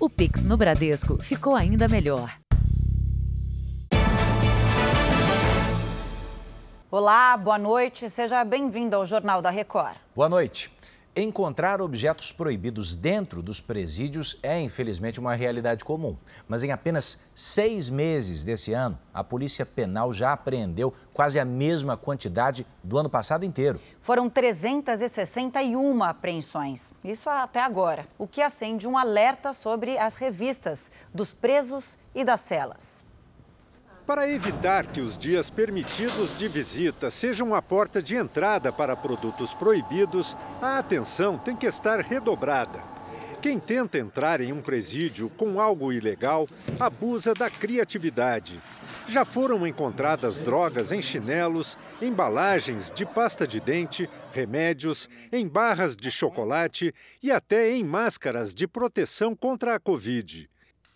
[0.00, 2.32] O Pix no Bradesco ficou ainda melhor.
[6.88, 8.08] Olá, boa noite.
[8.08, 9.96] Seja bem-vindo ao Jornal da Record.
[10.14, 10.70] Boa noite.
[11.16, 16.16] Encontrar objetos proibidos dentro dos presídios é, infelizmente, uma realidade comum.
[16.46, 21.96] Mas em apenas seis meses desse ano, a Polícia Penal já apreendeu quase a mesma
[21.96, 23.80] quantidade do ano passado inteiro.
[24.00, 31.34] Foram 361 apreensões, isso até agora, o que acende um alerta sobre as revistas dos
[31.34, 33.07] presos e das celas.
[34.08, 39.52] Para evitar que os dias permitidos de visita sejam a porta de entrada para produtos
[39.52, 42.82] proibidos, a atenção tem que estar redobrada.
[43.42, 46.48] Quem tenta entrar em um presídio com algo ilegal
[46.80, 48.58] abusa da criatividade.
[49.06, 56.10] Já foram encontradas drogas em chinelos, embalagens de pasta de dente, remédios, em barras de
[56.10, 60.48] chocolate e até em máscaras de proteção contra a Covid.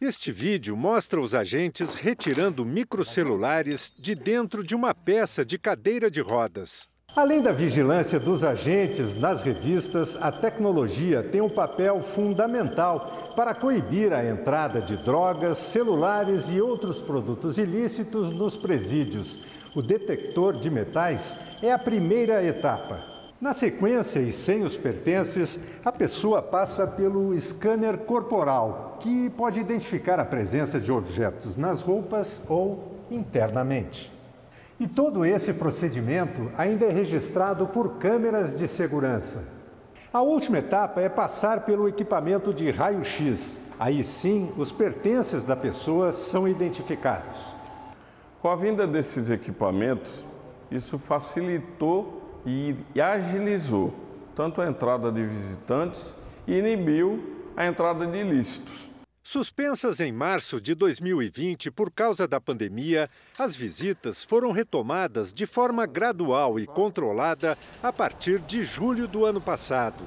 [0.05, 6.21] Este vídeo mostra os agentes retirando microcelulares de dentro de uma peça de cadeira de
[6.21, 6.89] rodas.
[7.15, 14.13] Além da vigilância dos agentes nas revistas, a tecnologia tem um papel fundamental para coibir
[14.13, 19.39] a entrada de drogas, celulares e outros produtos ilícitos nos presídios.
[19.73, 23.12] O detector de metais é a primeira etapa.
[23.43, 30.21] Na sequência e sem os pertences, a pessoa passa pelo scanner corporal, que pode identificar
[30.21, 34.13] a presença de objetos nas roupas ou internamente.
[34.79, 39.43] E todo esse procedimento ainda é registrado por câmeras de segurança.
[40.13, 43.59] A última etapa é passar pelo equipamento de raio-x.
[43.77, 47.57] Aí sim, os pertences da pessoa são identificados.
[48.41, 50.25] Com a vinda desses equipamentos,
[50.71, 53.95] isso facilitou e agilizou
[54.35, 56.15] tanto a entrada de visitantes
[56.47, 58.91] e inibiu a entrada de ilícitos.
[59.23, 65.87] Suspensas em março de 2020 por causa da pandemia, as visitas foram retomadas de forma
[65.87, 70.03] gradual e controlada a partir de julho do ano passado.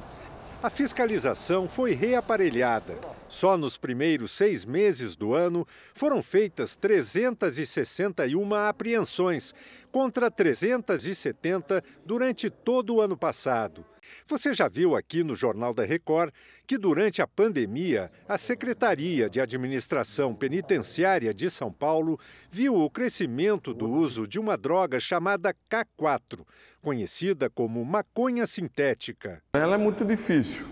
[0.62, 2.98] A fiscalização foi reaparelhada
[3.36, 9.54] só nos primeiros seis meses do ano foram feitas 361 apreensões,
[9.92, 13.86] contra 370 durante todo o ano passado.
[14.26, 16.32] Você já viu aqui no Jornal da Record
[16.66, 22.18] que, durante a pandemia, a Secretaria de Administração Penitenciária de São Paulo
[22.50, 26.40] viu o crescimento do uso de uma droga chamada K4,
[26.82, 29.42] conhecida como maconha sintética.
[29.54, 30.66] Ela é muito difícil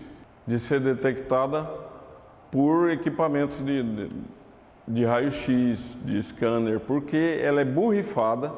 [0.46, 1.93] de ser detectada
[2.54, 4.10] por equipamentos de, de,
[4.86, 8.54] de raio-x, de scanner, porque ela é borrifada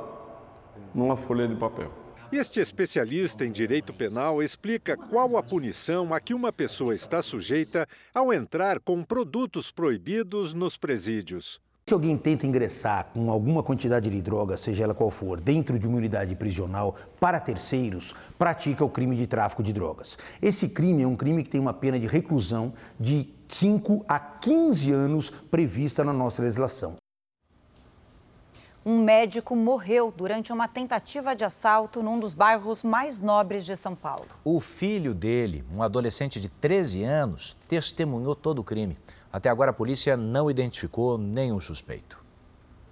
[0.95, 1.91] numa folha de papel.
[2.31, 7.87] Este especialista em direito penal explica qual a punição a que uma pessoa está sujeita
[8.15, 11.59] ao entrar com produtos proibidos nos presídios.
[11.89, 15.87] Se alguém tenta ingressar com alguma quantidade de droga, seja ela qual for, dentro de
[15.87, 20.19] uma unidade prisional para terceiros, pratica o crime de tráfico de drogas.
[20.43, 24.93] Esse crime é um crime que tem uma pena de reclusão de 5 a 15
[24.93, 26.97] anos prevista na nossa legislação.
[28.89, 33.97] Um médico morreu durante uma tentativa de assalto num dos bairros mais nobres de São
[33.97, 34.27] Paulo.
[34.45, 38.97] O filho dele, um adolescente de 13 anos, testemunhou todo o crime.
[39.33, 42.25] Até agora, a polícia não identificou nenhum suspeito.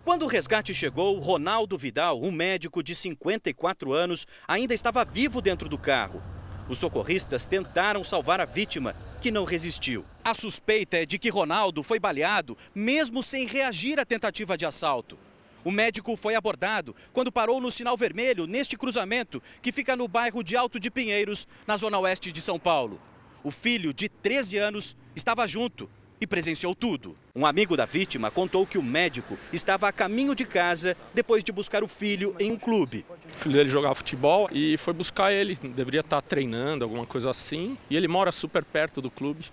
[0.04, 5.68] Quando o resgate chegou, Ronaldo Vidal, um médico de 54 anos, ainda estava vivo dentro
[5.68, 6.20] do carro.
[6.68, 10.04] Os socorristas tentaram salvar a vítima, que não resistiu.
[10.22, 15.18] A suspeita é de que Ronaldo foi baleado, mesmo sem reagir à tentativa de assalto.
[15.64, 20.44] O médico foi abordado quando parou no sinal vermelho neste cruzamento, que fica no bairro
[20.44, 23.00] de Alto de Pinheiros, na zona oeste de São Paulo.
[23.42, 25.88] O filho, de 13 anos, estava junto
[26.24, 27.16] e presenciou tudo.
[27.34, 31.52] Um amigo da vítima contou que o médico estava a caminho de casa depois de
[31.52, 33.04] buscar o filho em um clube.
[33.36, 37.78] O filho dele jogava futebol e foi buscar ele, deveria estar treinando, alguma coisa assim.
[37.88, 39.44] E ele mora super perto do clube.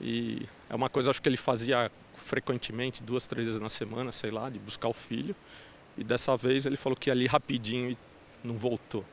[0.00, 4.30] E é uma coisa acho que ele fazia frequentemente, duas, três vezes na semana, sei
[4.30, 5.34] lá, de buscar o filho.
[5.98, 7.98] E dessa vez ele falou que ia ali rapidinho e
[8.42, 9.04] não voltou.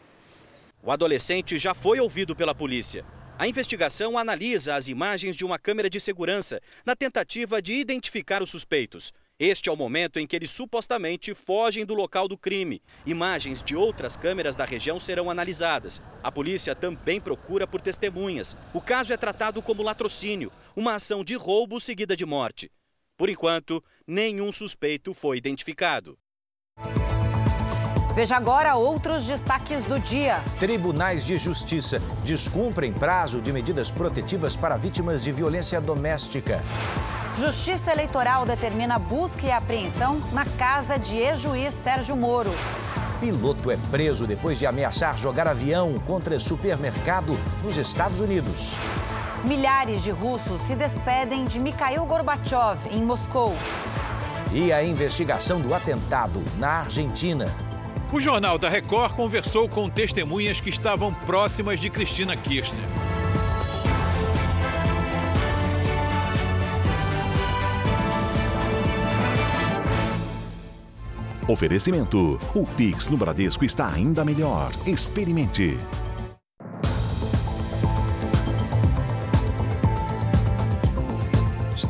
[0.83, 3.03] O adolescente já foi ouvido pela polícia.
[3.41, 8.51] A investigação analisa as imagens de uma câmera de segurança na tentativa de identificar os
[8.51, 9.11] suspeitos.
[9.39, 12.83] Este é o momento em que eles supostamente fogem do local do crime.
[13.03, 15.99] Imagens de outras câmeras da região serão analisadas.
[16.21, 18.55] A polícia também procura por testemunhas.
[18.75, 22.71] O caso é tratado como latrocínio, uma ação de roubo seguida de morte.
[23.17, 26.15] Por enquanto, nenhum suspeito foi identificado.
[28.13, 30.43] Veja agora outros destaques do dia.
[30.59, 36.61] Tribunais de Justiça descumprem prazo de medidas protetivas para vítimas de violência doméstica.
[37.37, 42.51] Justiça Eleitoral determina busca e apreensão na casa de ex-juiz Sérgio Moro.
[43.21, 48.77] Piloto é preso depois de ameaçar jogar avião contra supermercado nos Estados Unidos.
[49.45, 53.55] Milhares de russos se despedem de Mikhail Gorbachev em Moscou.
[54.51, 57.47] E a investigação do atentado na Argentina.
[58.13, 62.85] O Jornal da Record conversou com testemunhas que estavam próximas de Cristina Kirchner.
[71.47, 74.71] Oferecimento: o Pix no Bradesco está ainda melhor.
[74.85, 75.77] Experimente.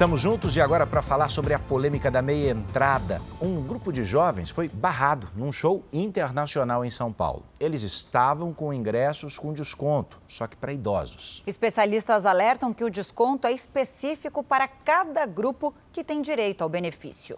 [0.02, 3.22] Estamos juntos e agora para falar sobre a polêmica da meia entrada.
[3.40, 7.46] Um grupo de jovens foi barrado num show internacional em São Paulo.
[7.60, 11.44] Eles estavam com ingressos com desconto, só que para idosos.
[11.46, 17.38] Especialistas alertam que o desconto é específico para cada grupo que tem direito ao benefício.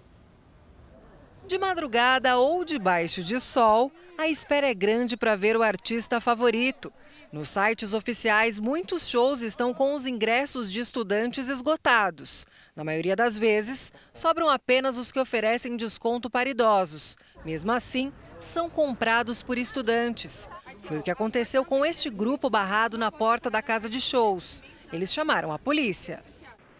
[1.45, 6.94] De madrugada ou debaixo de sol, a espera é grande para ver o artista favorito.
[7.33, 12.45] Nos sites oficiais, muitos shows estão com os ingressos de estudantes esgotados.
[12.75, 17.18] Na maioria das vezes, sobram apenas os que oferecem desconto para idosos.
[17.44, 20.47] Mesmo assim, são comprados por estudantes.
[20.83, 24.63] Foi o que aconteceu com este grupo barrado na porta da casa de shows.
[24.91, 26.24] Eles chamaram a polícia.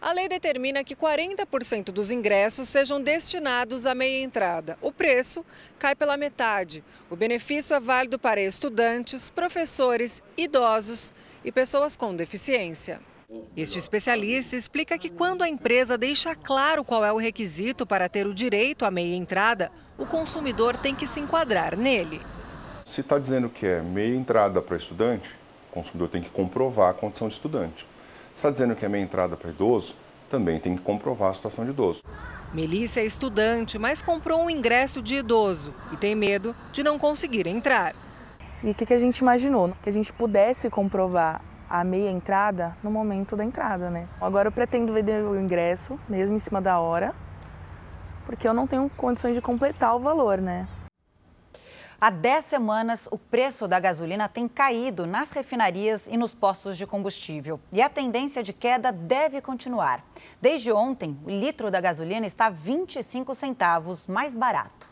[0.04, 4.76] A lei determina que 40% dos ingressos sejam destinados à meia entrada.
[4.82, 5.42] O preço
[5.78, 6.84] cai pela metade.
[7.08, 11.10] O benefício é válido para estudantes, professores, idosos
[11.42, 13.00] e pessoas com deficiência.
[13.56, 18.26] Este especialista explica que quando a empresa deixa claro qual é o requisito para ter
[18.26, 22.20] o direito à meia entrada, o consumidor tem que se enquadrar nele.
[22.84, 25.30] Se está dizendo que é meia entrada para estudante,
[25.70, 27.86] o consumidor tem que comprovar a condição de estudante
[28.34, 29.94] está dizendo que é meia entrada para idoso,
[30.30, 32.02] também tem que comprovar a situação de idoso.
[32.52, 37.46] Melissa é estudante, mas comprou um ingresso de idoso e tem medo de não conseguir
[37.46, 37.94] entrar.
[38.62, 39.72] E o que, que a gente imaginou?
[39.82, 44.06] Que a gente pudesse comprovar a meia entrada no momento da entrada, né?
[44.20, 47.14] Agora eu pretendo vender o ingresso, mesmo em cima da hora,
[48.26, 50.68] porque eu não tenho condições de completar o valor, né?
[52.06, 56.84] Há 10 semanas, o preço da gasolina tem caído nas refinarias e nos postos de
[56.84, 57.58] combustível.
[57.72, 60.04] E a tendência de queda deve continuar.
[60.38, 64.86] Desde ontem, o litro da gasolina está 25 centavos mais barato.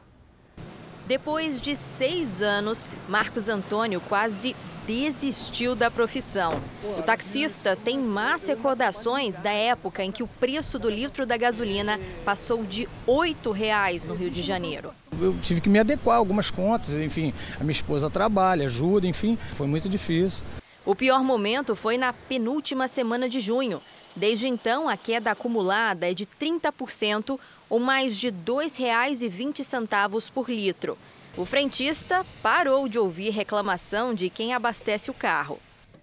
[1.06, 4.56] Depois de seis anos, Marcos Antônio quase
[4.86, 6.60] desistiu da profissão.
[6.98, 12.00] O taxista tem más recordações da época em que o preço do litro da gasolina
[12.24, 14.92] passou de R$ reais no Rio de Janeiro.
[15.20, 19.38] Eu tive que me adequar a algumas contas, enfim, a minha esposa trabalha, ajuda, enfim,
[19.54, 20.44] foi muito difícil.
[20.84, 23.80] O pior momento foi na penúltima semana de junho.
[24.16, 27.38] Desde então, a queda acumulada é de 30%,
[27.70, 30.98] ou mais de R$ 2,20 por litro.
[31.34, 35.58] O frentista parou de ouvir reclamação de quem abastece o carro.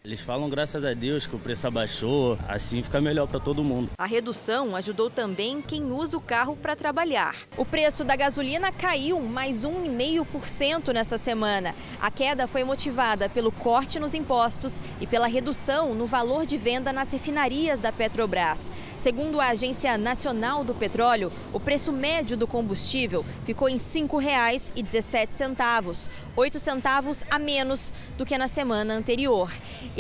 [0.09, 3.91] Eles falam, graças a Deus, que o preço abaixou, assim fica melhor para todo mundo.
[3.95, 7.35] A redução ajudou também quem usa o carro para trabalhar.
[7.55, 11.75] O preço da gasolina caiu mais 1,5% nessa semana.
[12.01, 16.91] A queda foi motivada pelo corte nos impostos e pela redução no valor de venda
[16.91, 18.71] nas refinarias da Petrobras.
[18.97, 26.09] Segundo a Agência Nacional do Petróleo, o preço médio do combustível ficou em R$ 5,17,
[26.35, 29.51] 8 centavos a menos do que na semana anterior.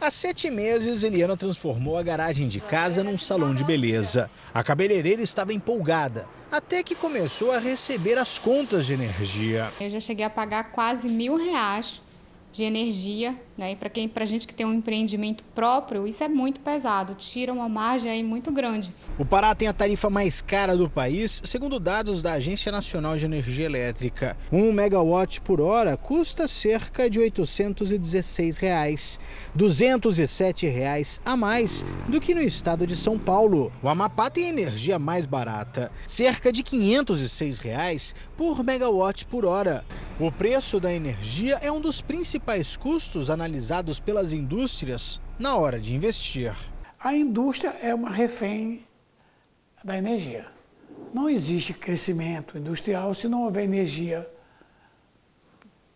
[0.00, 4.30] Há sete meses, Eliana transformou a garagem de casa num salão de beleza.
[4.54, 9.70] A cabeleireira estava empolgada, até que começou a receber as contas de energia.
[9.78, 12.00] Eu já cheguei a pagar quase mil reais
[12.50, 13.72] de energia Né?
[13.72, 17.52] E para quem, para gente que tem um empreendimento próprio, isso é muito pesado, tira
[17.52, 18.94] uma margem aí muito grande.
[19.18, 23.24] O Pará tem a tarifa mais cara do país, segundo dados da Agência Nacional de
[23.24, 24.36] Energia Elétrica.
[24.52, 29.18] Um megawatt por hora custa cerca de 816 reais,
[29.56, 33.72] 207 reais a mais do que no estado de São Paulo.
[33.82, 39.84] O Amapá tem energia mais barata, cerca de 506 reais por megawatt por hora.
[40.20, 43.47] O preço da energia é um dos principais custos analisados
[44.04, 46.54] pelas indústrias na hora de investir.
[47.00, 48.84] A indústria é uma refém
[49.84, 50.46] da energia.
[51.14, 54.28] Não existe crescimento industrial se não houver energia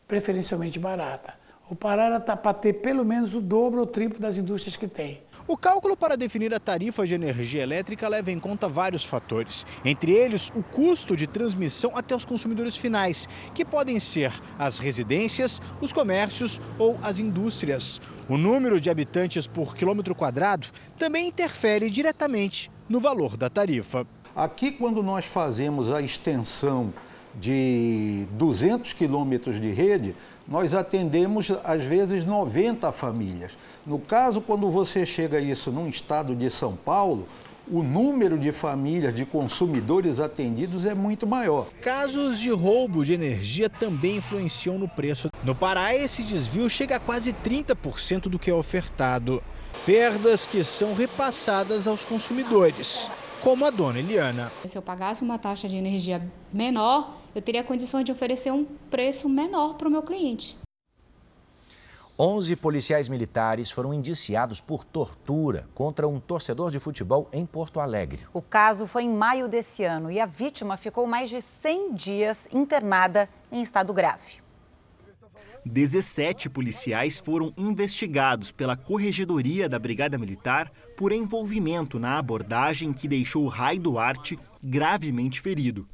[0.07, 1.35] preferencialmente barata.
[1.69, 4.87] O Pará está para ter pelo menos o dobro ou o triplo das indústrias que
[4.87, 5.23] tem.
[5.47, 10.13] O cálculo para definir a tarifa de energia elétrica leva em conta vários fatores, entre
[10.13, 15.93] eles o custo de transmissão até os consumidores finais, que podem ser as residências, os
[15.93, 18.01] comércios ou as indústrias.
[18.29, 24.07] O número de habitantes por quilômetro quadrado também interfere diretamente no valor da tarifa.
[24.37, 26.95] Aqui, quando nós fazemos a extensão
[27.35, 30.15] de 200 quilômetros de rede,
[30.47, 33.53] nós atendemos às vezes 90 famílias.
[33.85, 37.27] No caso, quando você chega a isso num estado de São Paulo,
[37.69, 41.67] o número de famílias, de consumidores atendidos é muito maior.
[41.81, 45.29] Casos de roubo de energia também influenciam no preço.
[45.43, 49.43] No Pará, esse desvio chega a quase 30% do que é ofertado.
[49.85, 53.09] Perdas que são repassadas aos consumidores,
[53.41, 54.53] como a dona Eliana.
[54.65, 56.23] Se eu pagasse uma taxa de energia
[56.53, 60.62] menor, eu teria condições de oferecer um preço menor para o meu cliente.
[62.25, 68.21] 11 policiais militares foram indiciados por tortura contra um torcedor de futebol em Porto Alegre.
[68.33, 72.49] O caso foi em maio desse ano e a vítima ficou mais de 100 dias
[72.53, 74.41] internada em estado grave.
[75.67, 83.49] 17 policiais foram investigados pela Corregedoria da Brigada Militar por envolvimento na abordagem que deixou
[83.49, 85.89] Rai Duarte gravemente ferido.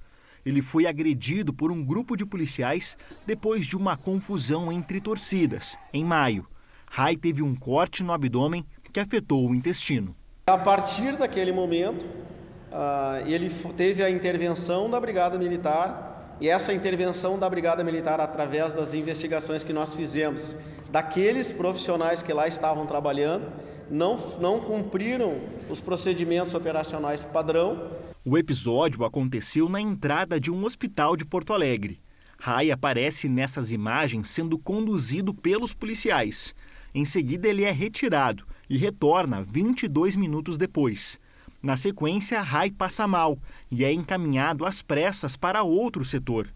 [0.48, 6.02] Ele foi agredido por um grupo de policiais depois de uma confusão entre torcidas, em
[6.02, 6.46] maio.
[6.90, 10.16] Rai teve um corte no abdômen que afetou o intestino.
[10.46, 17.38] A partir daquele momento, uh, ele teve a intervenção da Brigada Militar e essa intervenção
[17.38, 20.54] da Brigada Militar, através das investigações que nós fizemos,
[20.90, 23.52] daqueles profissionais que lá estavam trabalhando,
[23.90, 31.16] não, não cumpriram os procedimentos operacionais padrão o episódio aconteceu na entrada de um hospital
[31.16, 31.98] de Porto Alegre.
[32.38, 36.54] Rai aparece nessas imagens sendo conduzido pelos policiais.
[36.94, 41.18] Em seguida, ele é retirado e retorna 22 minutos depois.
[41.62, 43.38] Na sequência, Rai passa mal
[43.70, 46.48] e é encaminhado às pressas para outro setor.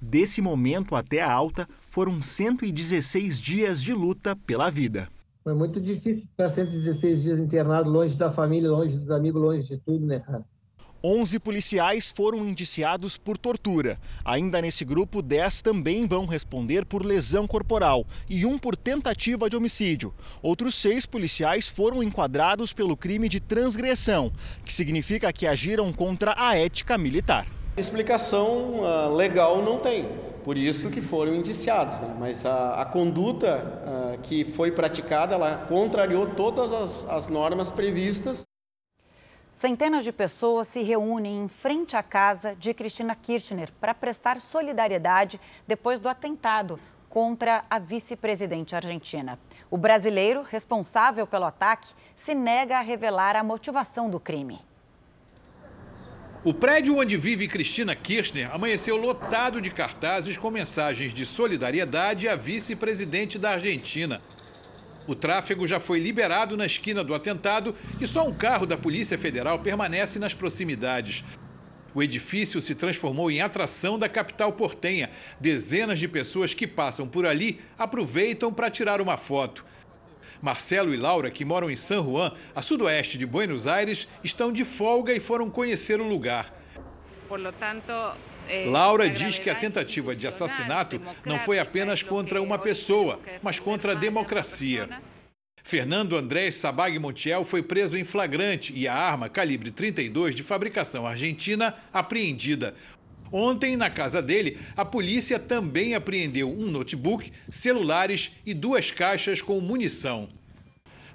[0.00, 5.10] Desse momento até a alta, foram 116 dias de luta pela vida.
[5.44, 9.76] Foi muito difícil ficar 116 dias internado, longe da família, longe dos amigos, longe de
[9.76, 10.42] tudo, né, cara?
[11.02, 14.00] 11 policiais foram indiciados por tortura.
[14.24, 19.56] Ainda nesse grupo, 10 também vão responder por lesão corporal e um por tentativa de
[19.56, 20.12] homicídio.
[20.42, 24.32] Outros seis policiais foram enquadrados pelo crime de transgressão,
[24.64, 27.46] que significa que agiram contra a ética militar.
[27.76, 30.04] Explicação uh, legal não tem,
[30.44, 32.00] por isso que foram indiciados.
[32.00, 32.16] Né?
[32.18, 38.47] Mas a, a conduta uh, que foi praticada, ela contrariou todas as, as normas previstas.
[39.58, 45.40] Centenas de pessoas se reúnem em frente à casa de Cristina Kirchner para prestar solidariedade
[45.66, 49.36] depois do atentado contra a vice-presidente argentina.
[49.68, 54.60] O brasileiro responsável pelo ataque se nega a revelar a motivação do crime.
[56.44, 62.36] O prédio onde vive Cristina Kirchner amanheceu lotado de cartazes com mensagens de solidariedade à
[62.36, 64.22] vice-presidente da Argentina.
[65.08, 69.16] O tráfego já foi liberado na esquina do atentado e só um carro da Polícia
[69.16, 71.24] Federal permanece nas proximidades.
[71.94, 75.08] O edifício se transformou em atração da capital portenha.
[75.40, 79.64] Dezenas de pessoas que passam por ali aproveitam para tirar uma foto.
[80.42, 84.62] Marcelo e Laura, que moram em San Juan, a sudoeste de Buenos Aires, estão de
[84.62, 86.52] folga e foram conhecer o lugar.
[88.48, 93.60] Eh, Laura diz que a tentativa de assassinato não foi apenas contra uma pessoa, mas
[93.60, 94.88] contra a democracia.
[95.62, 101.06] Fernando Andrés Sabag Montiel foi preso em flagrante e a arma calibre 32 de fabricação
[101.06, 102.74] argentina apreendida.
[103.30, 109.60] Ontem, na casa dele, a polícia também apreendeu um notebook, celulares e duas caixas com
[109.60, 110.30] munição.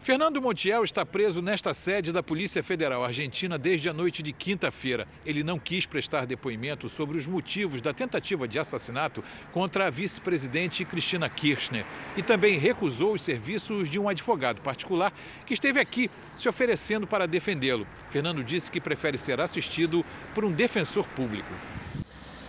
[0.03, 5.07] Fernando Montiel está preso nesta sede da Polícia Federal Argentina desde a noite de quinta-feira.
[5.25, 10.83] Ele não quis prestar depoimento sobre os motivos da tentativa de assassinato contra a vice-presidente
[10.83, 11.85] Cristina Kirchner
[12.17, 15.13] e também recusou os serviços de um advogado particular
[15.45, 17.87] que esteve aqui se oferecendo para defendê-lo.
[18.09, 20.03] Fernando disse que prefere ser assistido
[20.35, 21.53] por um defensor público.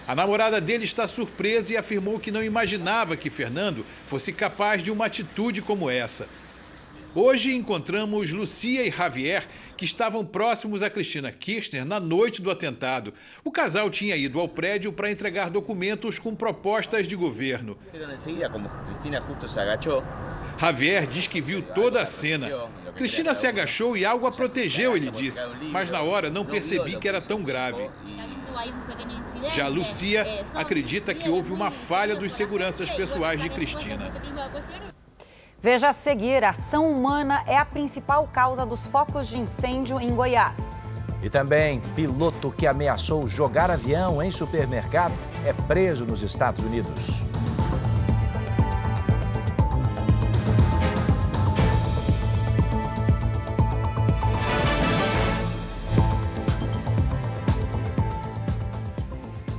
[0.09, 4.91] A namorada dele está surpresa e afirmou que não imaginava que Fernando fosse capaz de
[4.91, 6.27] uma atitude como essa.
[7.17, 13.15] Hoje encontramos Lucia e Javier, que estavam próximos a Cristina Kirchner na noite do atentado.
[13.45, 17.79] O casal tinha ido ao prédio para entregar documentos com propostas de governo.
[20.59, 22.51] Javier diz que viu toda a cena.
[22.97, 25.41] Cristina se agachou e algo a protegeu, ele disse,
[25.71, 27.89] mas na hora não percebi que era tão grave.
[29.55, 34.13] Já Lucia acredita que houve uma falha dos seguranças pessoais de Cristina.
[35.65, 40.15] Veja a seguir: a ação humana é a principal causa dos focos de incêndio em
[40.15, 40.59] Goiás.
[41.23, 47.25] E também, piloto que ameaçou jogar avião em supermercado é preso nos Estados Unidos.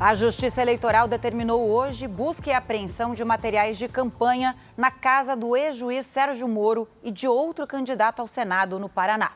[0.07, 5.57] A Justiça Eleitoral determinou hoje busca e apreensão de materiais de campanha na casa do
[5.57, 9.31] ex-juiz Sérgio Moro e de outro candidato ao Senado no Paraná.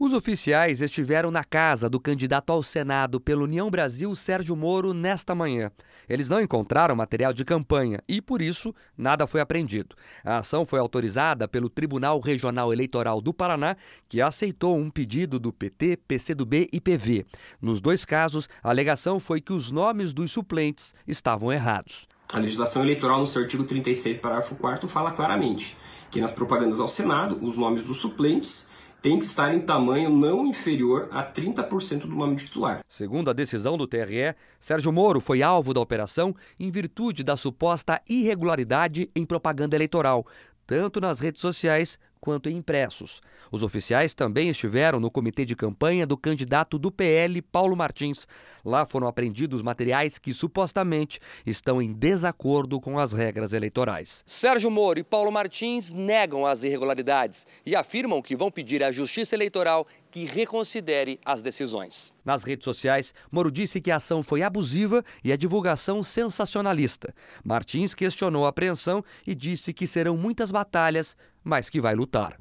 [0.00, 5.34] Os oficiais estiveram na casa do candidato ao Senado pela União Brasil, Sérgio Moro, nesta
[5.34, 5.72] manhã.
[6.08, 9.96] Eles não encontraram material de campanha e, por isso, nada foi apreendido.
[10.24, 13.76] A ação foi autorizada pelo Tribunal Regional Eleitoral do Paraná,
[14.08, 17.26] que aceitou um pedido do PT, PCdoB e PV.
[17.60, 22.06] Nos dois casos, a alegação foi que os nomes dos suplentes estavam errados.
[22.32, 25.76] A legislação eleitoral, no seu artigo 36, parágrafo 4, fala claramente
[26.08, 28.68] que nas propagandas ao Senado, os nomes dos suplentes
[29.00, 32.80] tem que estar em tamanho não inferior a 30% do nome titular.
[32.88, 38.00] Segundo a decisão do TRE, Sérgio Moro foi alvo da operação em virtude da suposta
[38.08, 40.26] irregularidade em propaganda eleitoral,
[40.66, 43.20] tanto nas redes sociais quanto em impressos.
[43.50, 48.26] Os oficiais também estiveram no comitê de campanha do candidato do PL, Paulo Martins.
[48.64, 54.22] Lá foram apreendidos materiais que supostamente estão em desacordo com as regras eleitorais.
[54.26, 59.34] Sérgio Moro e Paulo Martins negam as irregularidades e afirmam que vão pedir à Justiça
[59.34, 62.14] Eleitoral que reconsidere as decisões.
[62.24, 67.14] Nas redes sociais, Moro disse que a ação foi abusiva e a divulgação sensacionalista.
[67.44, 72.38] Martins questionou a apreensão e disse que serão muitas batalhas, mas que vai lutar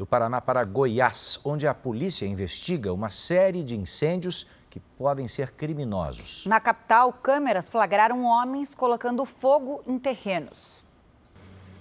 [0.00, 5.50] do Paraná para Goiás, onde a polícia investiga uma série de incêndios que podem ser
[5.50, 6.46] criminosos.
[6.46, 10.82] Na capital, câmeras flagraram homens colocando fogo em terrenos.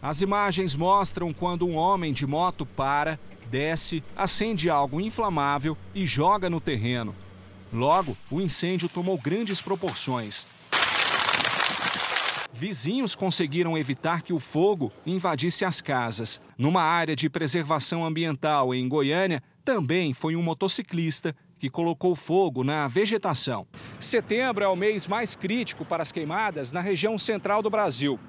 [0.02, 3.18] As imagens mostram quando um homem de moto para,
[3.50, 7.16] desce, acende algo inflamável e joga no terreno.
[7.72, 10.46] Logo, o incêndio tomou grandes proporções.
[12.60, 16.42] Vizinhos conseguiram evitar que o fogo invadisse as casas.
[16.58, 22.86] Numa área de preservação ambiental em Goiânia, também foi um motociclista que colocou fogo na
[22.86, 23.66] vegetação.
[23.98, 28.20] Setembro é o mês mais crítico para as queimadas na região central do Brasil.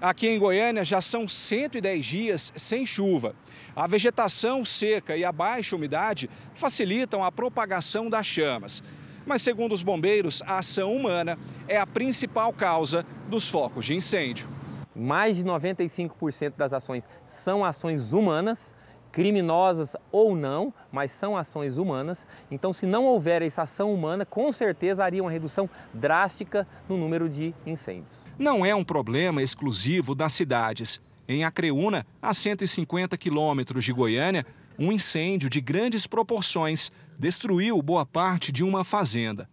[0.00, 3.36] Aqui em Goiânia já são 110 dias sem chuva.
[3.76, 8.82] A vegetação seca e a baixa umidade facilitam a propagação das chamas.
[9.26, 14.48] Mas, segundo os bombeiros, a ação humana é a principal causa dos focos de incêndio.
[14.94, 18.74] Mais de 95% das ações são ações humanas,
[19.10, 22.26] criminosas ou não, mas são ações humanas.
[22.50, 27.28] Então, se não houver essa ação humana, com certeza haria uma redução drástica no número
[27.28, 28.16] de incêndios.
[28.38, 31.00] Não é um problema exclusivo das cidades.
[31.26, 34.44] Em Acreúna, a 150 quilômetros de Goiânia,
[34.78, 39.48] um incêndio de grandes proporções destruiu boa parte de uma fazenda.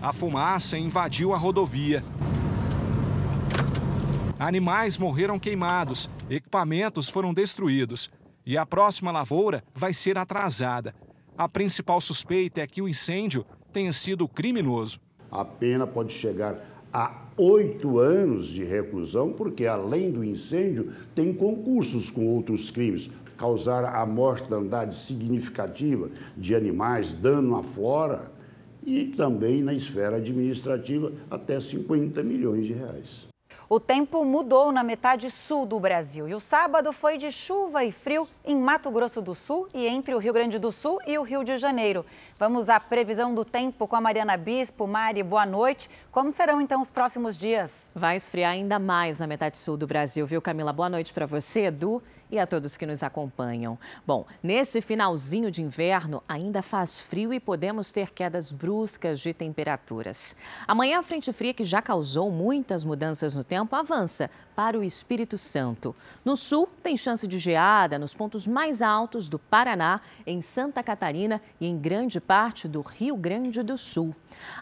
[0.00, 2.00] A fumaça invadiu a rodovia.
[4.38, 8.08] Animais morreram queimados, equipamentos foram destruídos
[8.46, 10.94] e a próxima lavoura vai ser atrasada.
[11.36, 15.00] A principal suspeita é que o incêndio tenha sido criminoso.
[15.30, 22.10] A pena pode chegar a oito anos de reclusão, porque além do incêndio, tem concursos
[22.10, 28.32] com outros crimes, causar a mortandade significativa de animais, dano à flora
[28.84, 33.28] e também na esfera administrativa até 50 milhões de reais.
[33.70, 37.92] O tempo mudou na metade sul do Brasil e o sábado foi de chuva e
[37.92, 41.22] frio em Mato Grosso do Sul e entre o Rio Grande do Sul e o
[41.22, 42.02] Rio de Janeiro.
[42.38, 44.86] Vamos à previsão do tempo com a Mariana Bispo.
[44.86, 45.90] Mari, boa noite.
[46.10, 47.74] Como serão então os próximos dias?
[47.94, 50.72] Vai esfriar ainda mais na metade sul do Brasil, viu, Camila?
[50.72, 53.78] Boa noite para você, Edu e a todos que nos acompanham.
[54.06, 60.36] Bom, nesse finalzinho de inverno ainda faz frio e podemos ter quedas bruscas de temperaturas.
[60.66, 65.38] Amanhã a frente fria que já causou muitas mudanças no tempo avança para o Espírito
[65.38, 65.94] Santo.
[66.24, 71.40] No sul tem chance de geada nos pontos mais altos do Paraná, em Santa Catarina
[71.60, 74.12] e em grande parte do Rio Grande do Sul.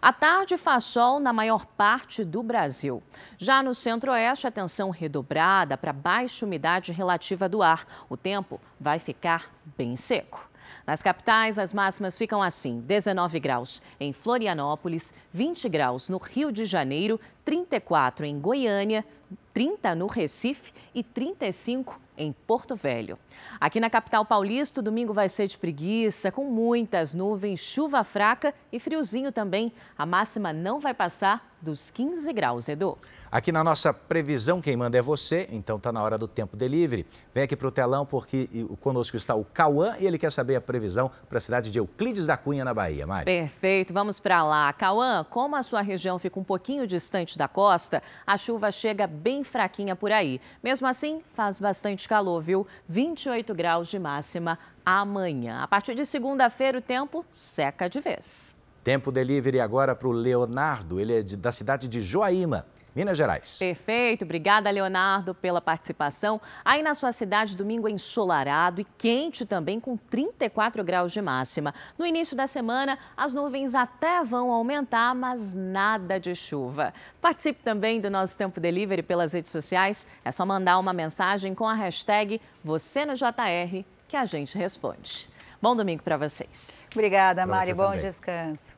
[0.02, 3.02] À tarde faz sol na maior parte do Brasil.
[3.38, 7.86] Já no centro-oeste, atenção redobrada para baixa umidade relativa do ar.
[8.10, 10.46] O tempo vai ficar bem seco.
[10.86, 16.64] Nas capitais, as máximas ficam assim: 19 graus em Florianópolis, 20 graus no Rio de
[16.64, 19.04] Janeiro, 34 em Goiânia,
[19.52, 23.18] 30 no Recife e 35 em Porto Velho.
[23.60, 28.54] Aqui na capital paulista, o domingo vai ser de preguiça, com muitas nuvens, chuva fraca
[28.72, 29.72] e friozinho também.
[29.98, 32.96] A máxima não vai passar dos 15 graus, Edu.
[33.30, 37.06] Aqui na nossa previsão, quem manda é você, então está na hora do tempo delivery.
[37.34, 38.48] Vem aqui para o telão porque
[38.80, 42.26] conosco está o Cauã e ele quer saber a previsão para a cidade de Euclides
[42.26, 43.06] da Cunha, na Bahia.
[43.06, 43.24] Mari.
[43.24, 44.72] Perfeito, vamos para lá.
[44.72, 49.44] Cauã, como a sua região fica um pouquinho distante da costa, a chuva chega bem
[49.44, 50.40] fraquinha por aí.
[50.62, 52.66] Mesmo assim, faz bastante calor, viu?
[52.88, 55.60] 28 graus de máxima amanhã.
[55.60, 58.55] A partir de segunda-feira, o tempo seca de vez.
[58.86, 62.64] Tempo delivery agora para o Leonardo, ele é de, da cidade de Joaíma.
[62.94, 63.58] Minas Gerais.
[63.58, 66.40] Perfeito, obrigada Leonardo pela participação.
[66.64, 71.74] Aí na sua cidade, domingo é ensolarado e quente também, com 34 graus de máxima.
[71.98, 76.94] No início da semana, as nuvens até vão aumentar, mas nada de chuva.
[77.20, 80.06] Participe também do nosso Tempo Delivery pelas redes sociais.
[80.24, 85.28] É só mandar uma mensagem com a hashtag você no JR que a gente responde.
[85.66, 86.86] Bom domingo para vocês.
[86.92, 87.74] Obrigada, Mari.
[87.74, 87.98] Bom também.
[87.98, 88.76] descanso.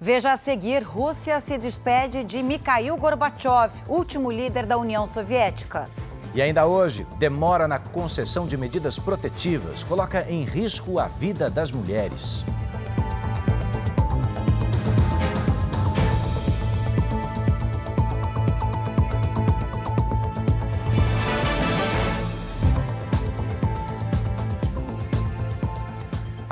[0.00, 5.86] Veja a seguir: Rússia se despede de Mikhail Gorbachev, último líder da União Soviética.
[6.32, 11.72] E ainda hoje, demora na concessão de medidas protetivas coloca em risco a vida das
[11.72, 12.46] mulheres.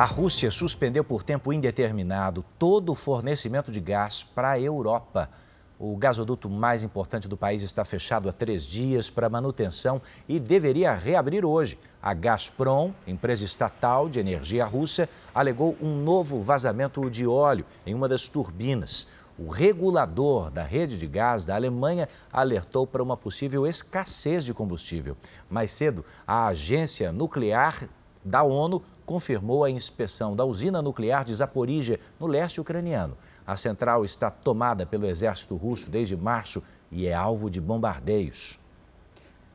[0.03, 5.31] A Rússia suspendeu por tempo indeterminado todo o fornecimento de gás para a Europa.
[5.79, 10.93] O gasoduto mais importante do país está fechado há três dias para manutenção e deveria
[10.93, 11.79] reabrir hoje.
[12.03, 18.09] A Gazprom, empresa estatal de energia russa, alegou um novo vazamento de óleo em uma
[18.09, 19.07] das turbinas.
[19.39, 25.17] O regulador da rede de gás da Alemanha alertou para uma possível escassez de combustível.
[25.49, 27.89] Mais cedo, a agência nuclear
[28.25, 33.17] da ONU confirmou a inspeção da usina nuclear de Zaporizhia, no leste ucraniano.
[33.47, 38.61] A central está tomada pelo exército russo desde março e é alvo de bombardeios.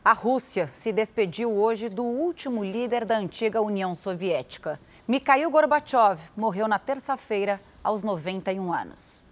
[0.03, 4.79] A Rússia se despediu hoje do último líder da antiga União Soviética.
[5.07, 9.23] Mikhail Gorbachev morreu na terça-feira, aos 91 anos.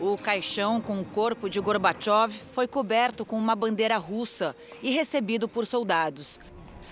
[0.00, 5.48] O caixão com o corpo de Gorbachev foi coberto com uma bandeira russa e recebido
[5.48, 6.38] por soldados.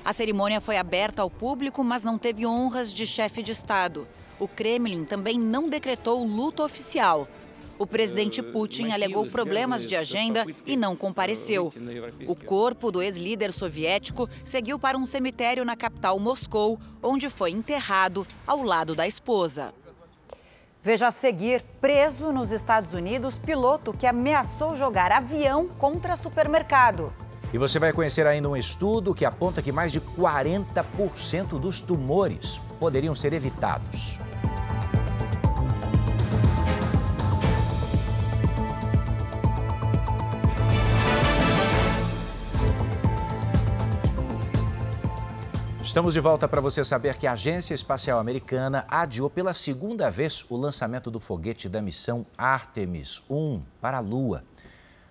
[0.07, 4.07] A cerimônia foi aberta ao público, mas não teve honras de chefe de Estado.
[4.39, 7.27] O Kremlin também não decretou luto oficial.
[7.77, 11.73] O presidente Putin alegou problemas de agenda e não compareceu.
[12.25, 18.25] O corpo do ex-líder soviético seguiu para um cemitério na capital Moscou, onde foi enterrado
[18.47, 19.75] ao lado da esposa.
[20.85, 27.13] Veja a seguir: preso nos Estados Unidos, piloto que ameaçou jogar avião contra supermercado.
[27.53, 32.61] E você vai conhecer ainda um estudo que aponta que mais de 40% dos tumores
[32.79, 34.19] poderiam ser evitados.
[45.97, 50.45] Estamos de volta para você saber que a Agência Espacial Americana adiou pela segunda vez
[50.51, 54.45] o lançamento do foguete da missão Artemis 1 para a Lua.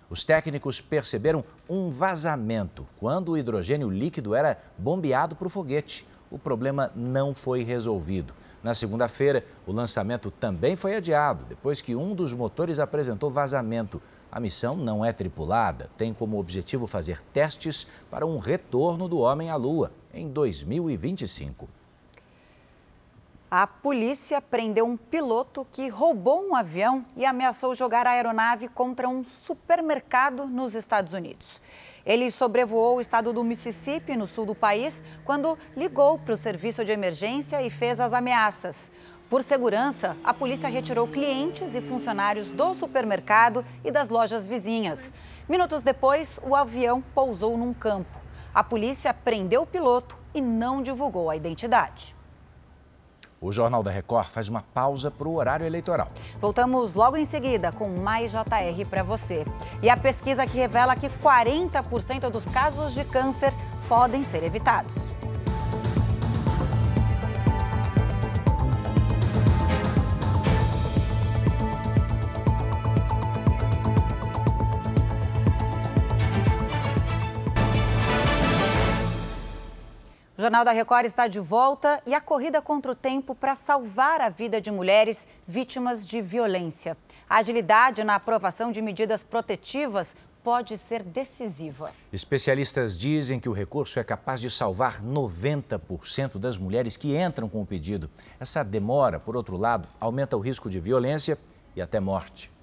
[0.08, 6.06] Os técnicos perceberam um vazamento quando o hidrogênio líquido era bombeado para o foguete.
[6.30, 8.32] O problema não foi resolvido.
[8.62, 14.00] Na segunda-feira, o lançamento também foi adiado, depois que um dos motores apresentou vazamento.
[14.30, 19.50] A missão não é tripulada, tem como objetivo fazer testes para um retorno do homem
[19.50, 21.68] à Lua em 2025.
[23.58, 29.08] A polícia prendeu um piloto que roubou um avião e ameaçou jogar a aeronave contra
[29.08, 31.58] um supermercado nos Estados Unidos.
[32.04, 36.84] Ele sobrevoou o estado do Mississippi, no sul do país, quando ligou para o serviço
[36.84, 38.92] de emergência e fez as ameaças.
[39.30, 45.14] Por segurança, a polícia retirou clientes e funcionários do supermercado e das lojas vizinhas.
[45.48, 48.20] Minutos depois, o avião pousou num campo.
[48.52, 52.15] A polícia prendeu o piloto e não divulgou a identidade.
[53.40, 56.08] O Jornal da Record faz uma pausa para o horário eleitoral.
[56.40, 59.44] Voltamos logo em seguida com mais JR para você.
[59.82, 63.52] E a pesquisa que revela que 40% dos casos de câncer
[63.88, 64.96] podem ser evitados.
[80.46, 84.28] Jornal da Record está de volta e a corrida contra o tempo para salvar a
[84.28, 86.96] vida de mulheres vítimas de violência.
[87.28, 91.90] A agilidade na aprovação de medidas protetivas pode ser decisiva.
[92.12, 97.62] Especialistas dizem que o recurso é capaz de salvar 90% das mulheres que entram com
[97.62, 98.08] o pedido.
[98.38, 101.36] Essa demora, por outro lado, aumenta o risco de violência
[101.74, 102.55] e até morte.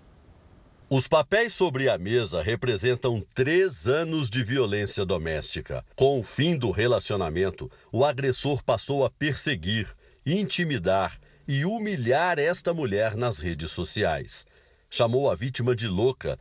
[0.96, 5.84] Os papéis sobre a mesa representam três anos de violência doméstica.
[5.96, 9.88] Com o fim do relacionamento, o agressor passou a perseguir,
[10.24, 14.46] intimidar e humilhar esta mulher nas redes sociais.
[14.88, 16.38] Chamou a vítima de louca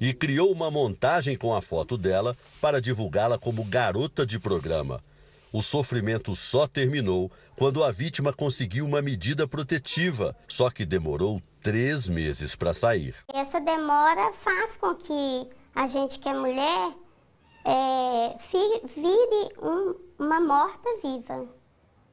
[0.00, 5.04] e criou uma montagem com a foto dela para divulgá-la como garota de programa.
[5.52, 12.08] O sofrimento só terminou quando a vítima conseguiu uma medida protetiva, só que demorou três
[12.08, 13.14] meses para sair.
[13.32, 16.92] Essa demora faz com que a gente que é mulher
[17.64, 18.36] é,
[18.94, 21.46] vire um, uma morta viva.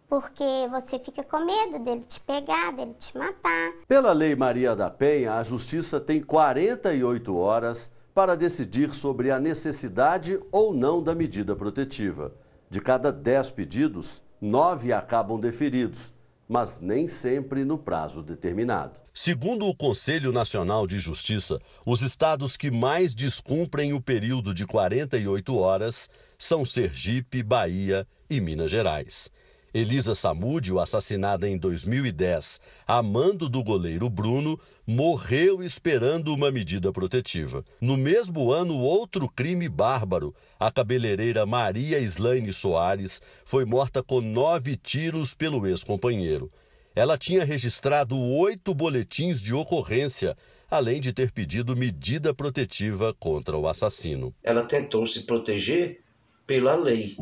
[0.07, 3.73] Porque você fica com medo dele te pegar, dele te matar.
[3.87, 10.39] Pela Lei Maria da Penha, a Justiça tem 48 horas para decidir sobre a necessidade
[10.49, 12.33] ou não da medida protetiva.
[12.69, 16.13] De cada 10 pedidos, nove acabam deferidos
[16.47, 18.99] mas nem sempre no prazo determinado.
[19.13, 25.57] Segundo o Conselho Nacional de Justiça, os estados que mais descumprem o período de 48
[25.57, 29.31] horas são Sergipe, Bahia e Minas Gerais.
[29.77, 37.63] Elisa Samúdio, assassinada em 2010, a mando do goleiro Bruno, morreu esperando uma medida protetiva.
[37.79, 40.33] No mesmo ano, outro crime bárbaro.
[40.59, 46.51] A cabeleireira Maria Slaine Soares foi morta com nove tiros pelo ex-companheiro.
[46.95, 50.35] Ela tinha registrado oito boletins de ocorrência,
[50.71, 54.33] além de ter pedido medida protetiva contra o assassino.
[54.41, 56.01] Ela tentou se proteger
[56.47, 57.15] pela lei,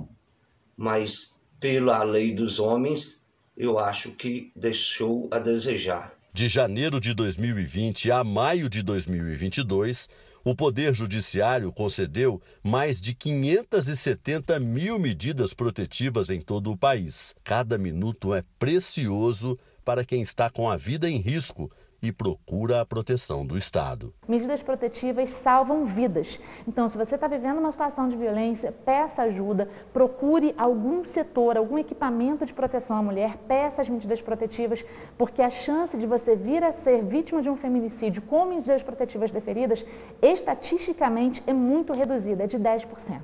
[0.77, 6.13] mas pela lei dos homens, eu acho que deixou a desejar.
[6.33, 10.09] De janeiro de 2020 a maio de 2022,
[10.43, 17.33] o Poder Judiciário concedeu mais de 570 mil medidas protetivas em todo o país.
[17.43, 21.71] Cada minuto é precioso para quem está com a vida em risco
[22.05, 24.13] e procura a proteção do Estado.
[24.27, 26.39] Medidas protetivas salvam vidas.
[26.67, 31.79] Então, se você está vivendo uma situação de violência, peça ajuda, procure algum setor, algum
[31.79, 34.85] equipamento de proteção à mulher, peça as medidas protetivas,
[35.17, 39.31] porque a chance de você vir a ser vítima de um feminicídio com medidas protetivas
[39.31, 39.83] deferidas,
[40.21, 43.19] estatisticamente é muito reduzida, é de 10%.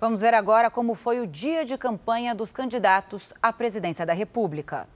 [0.00, 4.86] Vamos ver agora como foi o dia de campanha dos candidatos à presidência da República.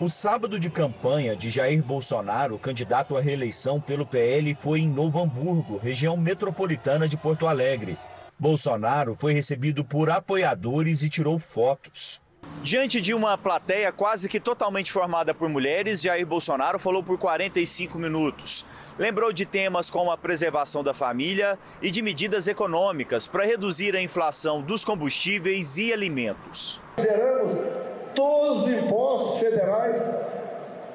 [0.00, 5.20] O sábado de campanha de Jair Bolsonaro, candidato à reeleição pelo PL, foi em Novo
[5.20, 7.98] Hamburgo, região metropolitana de Porto Alegre.
[8.38, 12.18] Bolsonaro foi recebido por apoiadores e tirou fotos.
[12.62, 17.98] Diante de uma plateia quase que totalmente formada por mulheres, Jair Bolsonaro falou por 45
[17.98, 18.64] minutos.
[18.98, 24.00] Lembrou de temas como a preservação da família e de medidas econômicas para reduzir a
[24.00, 26.80] inflação dos combustíveis e alimentos.
[26.98, 27.89] Zeramos
[28.20, 30.20] todos os impostos federais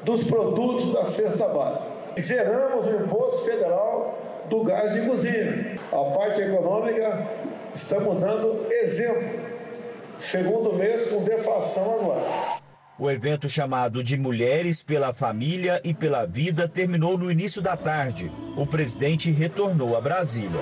[0.04, 1.92] dos produtos da cesta básica.
[2.20, 5.80] Zeramos o imposto federal do gás de cozinha.
[5.92, 7.28] A parte econômica,
[7.74, 9.40] estamos dando exemplo.
[10.20, 12.60] Segundo mês com deflação anual.
[13.00, 18.32] O evento chamado de Mulheres pela Família e pela Vida terminou no início da tarde.
[18.56, 20.62] O presidente retornou a Brasília.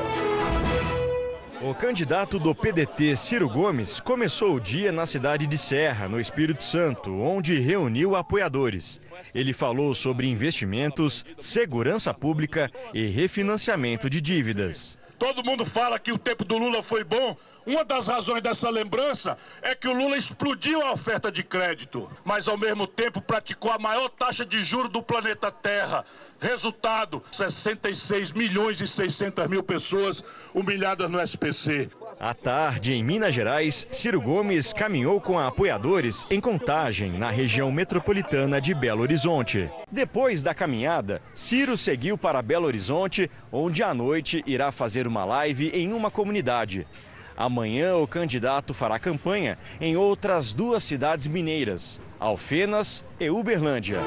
[1.63, 6.61] O candidato do PDT, Ciro Gomes, começou o dia na cidade de Serra, no Espírito
[6.61, 8.99] Santo, onde reuniu apoiadores.
[9.33, 14.97] Ele falou sobre investimentos, segurança pública e refinanciamento de dívidas.
[15.17, 17.37] Todo mundo fala que o tempo do Lula foi bom.
[17.65, 22.47] Uma das razões dessa lembrança é que o Lula explodiu a oferta de crédito, mas
[22.47, 26.03] ao mesmo tempo praticou a maior taxa de juros do planeta Terra.
[26.41, 30.23] Resultado: 66 milhões e 600 mil pessoas
[30.53, 31.89] humilhadas no SPC.
[32.19, 38.59] À tarde, em Minas Gerais, Ciro Gomes caminhou com apoiadores em Contagem, na região metropolitana
[38.59, 39.69] de Belo Horizonte.
[39.89, 45.69] Depois da caminhada, Ciro seguiu para Belo Horizonte, onde à noite irá fazer uma live
[45.73, 46.85] em uma comunidade.
[47.35, 53.99] Amanhã, o candidato fará campanha em outras duas cidades mineiras, Alfenas e Uberlândia.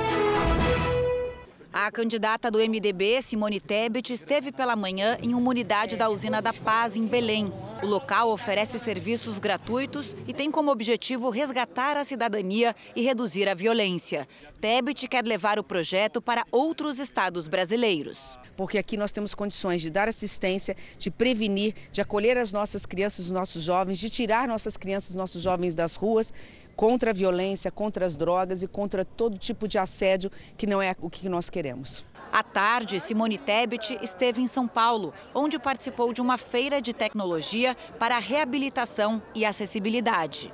[1.73, 6.53] A candidata do MDB, Simone Tebet, esteve pela manhã em uma unidade da usina da
[6.53, 7.53] Paz, em Belém.
[7.83, 13.55] O local oferece serviços gratuitos e tem como objetivo resgatar a cidadania e reduzir a
[13.55, 14.27] violência.
[14.61, 18.39] Tebet quer levar o projeto para outros estados brasileiros.
[18.57, 23.27] Porque aqui nós temos condições de dar assistência, de prevenir, de acolher as nossas crianças,
[23.27, 26.33] os nossos jovens, de tirar nossas crianças, os nossos jovens das ruas
[26.75, 30.97] contra a violência, contra as drogas e contra todo tipo de assédio que não é
[31.01, 32.05] o que nós queremos.
[32.37, 37.75] À tarde, Simone Tebet esteve em São Paulo, onde participou de uma feira de tecnologia
[37.99, 40.53] para reabilitação e acessibilidade.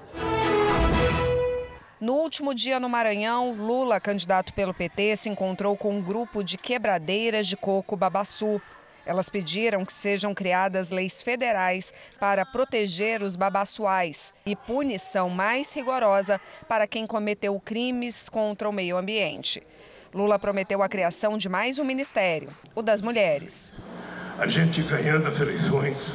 [2.01, 6.57] No último dia no Maranhão, Lula, candidato pelo PT, se encontrou com um grupo de
[6.57, 8.63] quebradeiras de coco babaçu.
[9.05, 16.41] Elas pediram que sejam criadas leis federais para proteger os babaçuais e punição mais rigorosa
[16.69, 19.61] para quem cometeu crimes contra o meio ambiente.
[20.15, 23.73] Lula prometeu a criação de mais um ministério, o das mulheres.
[24.39, 26.13] A gente ganhando as eleições,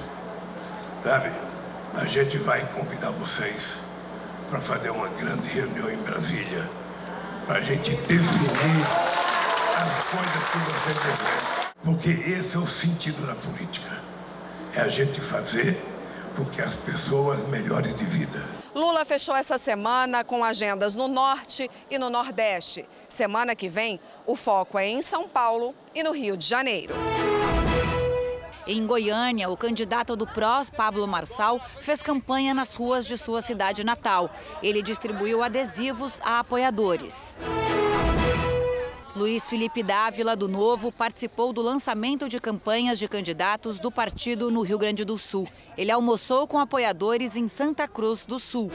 [1.03, 1.31] sabe?
[1.95, 3.77] A gente vai convidar vocês
[4.51, 6.69] para fazer uma grande reunião em Brasília,
[7.47, 8.85] para a gente definir
[9.75, 11.71] as coisas que você deseja.
[11.83, 13.97] Porque esse é o sentido da política.
[14.75, 15.75] É a gente fazer
[16.35, 18.56] com que as pessoas melhorem de vida.
[18.77, 22.85] Lula fechou essa semana com agendas no Norte e no Nordeste.
[23.09, 26.93] Semana que vem, o foco é em São Paulo e no Rio de Janeiro.
[28.67, 33.83] Em Goiânia, o candidato do PROS, Pablo Marçal, fez campanha nas ruas de sua cidade
[33.83, 34.29] natal.
[34.61, 37.35] Ele distribuiu adesivos a apoiadores.
[39.17, 44.61] Luiz Felipe Dávila, do Novo, participou do lançamento de campanhas de candidatos do partido no
[44.61, 45.47] Rio Grande do Sul.
[45.75, 48.69] Ele almoçou com apoiadores em Santa Cruz do Sul.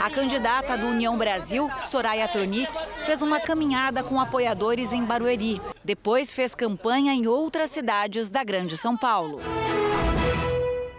[0.00, 5.62] A candidata do União Brasil, Soraya Tronic, fez uma caminhada com apoiadores em Barueri.
[5.84, 9.38] Depois fez campanha em outras cidades da Grande São Paulo.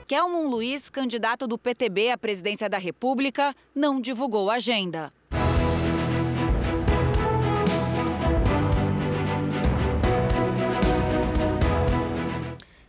[0.08, 5.12] Kelmon Luiz, candidato do PTB à presidência da República, não divulgou a agenda.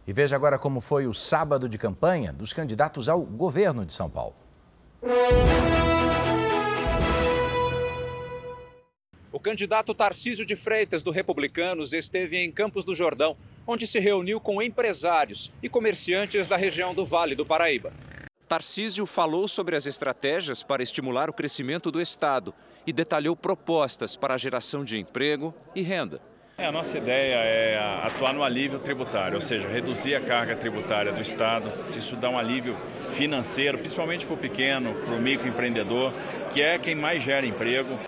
[0.06, 4.08] E veja agora como foi o sábado de campanha dos candidatos ao governo de São
[4.08, 4.36] Paulo.
[9.32, 14.40] O candidato Tarcísio de Freitas, do Republicanos, esteve em Campos do Jordão, onde se reuniu
[14.40, 17.92] com empresários e comerciantes da região do Vale do Paraíba.
[18.48, 22.54] Tarcísio falou sobre as estratégias para estimular o crescimento do Estado
[22.86, 26.20] e detalhou propostas para a geração de emprego e renda.
[26.58, 31.12] É, a nossa ideia é atuar no alívio tributário, ou seja, reduzir a carga tributária
[31.12, 31.70] do Estado.
[31.94, 32.74] Isso dá um alívio
[33.12, 36.14] financeiro, principalmente para o pequeno, para o microempreendedor,
[36.54, 37.98] que é quem mais gera emprego.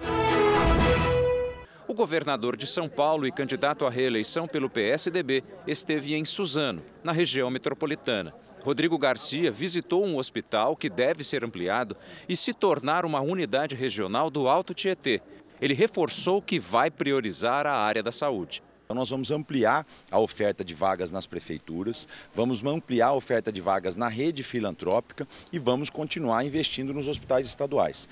[1.87, 7.13] O governador de São Paulo e candidato à reeleição pelo PSDB esteve em Suzano, na
[7.13, 8.33] região metropolitana.
[8.63, 11.97] Rodrigo Garcia visitou um hospital que deve ser ampliado
[12.29, 15.21] e se tornar uma unidade regional do Alto Tietê,
[15.61, 18.63] ele reforçou que vai priorizar a área da saúde.
[18.85, 23.61] Então nós vamos ampliar a oferta de vagas nas prefeituras, vamos ampliar a oferta de
[23.61, 28.09] vagas na rede filantrópica e vamos continuar investindo nos hospitais estaduais.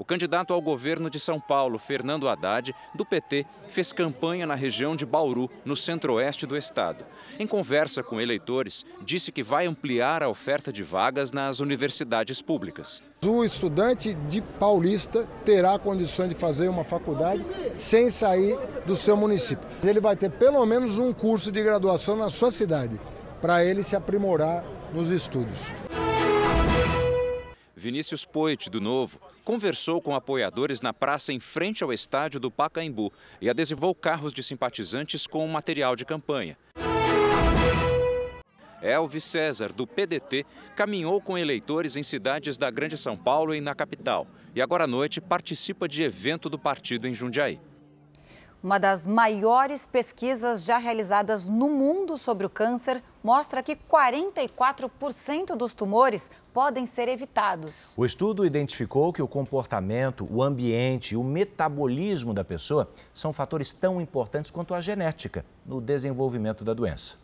[0.00, 4.94] O candidato ao governo de São Paulo, Fernando Haddad, do PT, fez campanha na região
[4.94, 7.04] de Bauru, no centro-oeste do estado.
[7.36, 13.02] Em conversa com eleitores, disse que vai ampliar a oferta de vagas nas universidades públicas.
[13.26, 18.56] O estudante de Paulista terá condições de fazer uma faculdade sem sair
[18.86, 19.68] do seu município.
[19.82, 23.00] Ele vai ter pelo menos um curso de graduação na sua cidade,
[23.42, 25.58] para ele se aprimorar nos estudos.
[27.74, 33.10] Vinícius Poit, do Novo, conversou com apoiadores na praça em frente ao estádio do Pacaembu
[33.40, 36.58] e adesivou carros de simpatizantes com material de campanha.
[38.82, 40.44] Elvis César, do PDT,
[40.76, 44.26] caminhou com eleitores em cidades da Grande São Paulo e na capital.
[44.54, 47.58] E agora à noite participa de evento do partido em Jundiaí.
[48.62, 55.74] Uma das maiores pesquisas já realizadas no mundo sobre o câncer mostra que 44% dos
[55.74, 57.92] tumores podem ser evitados.
[57.94, 63.74] O estudo identificou que o comportamento, o ambiente e o metabolismo da pessoa são fatores
[63.74, 67.16] tão importantes quanto a genética no desenvolvimento da doença.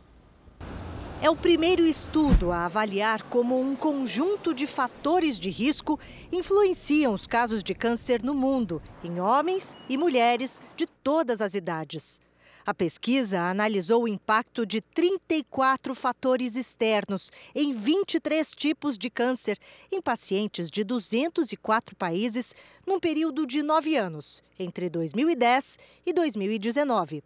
[1.22, 5.98] É o primeiro estudo a avaliar como um conjunto de fatores de risco
[6.30, 12.20] influenciam os casos de câncer no mundo, em homens e mulheres de todas as idades.
[12.66, 19.58] A pesquisa analisou o impacto de 34 fatores externos em 23 tipos de câncer
[19.92, 22.54] em pacientes de 204 países
[22.86, 27.22] num período de nove anos, entre 2010 e 2019.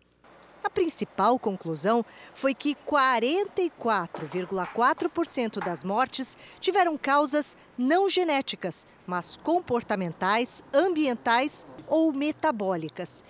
[0.65, 11.65] A principal conclusão foi que 44,4% das mortes tiveram causas não genéticas, mas comportamentais, ambientais
[11.87, 13.23] ou metabólicas.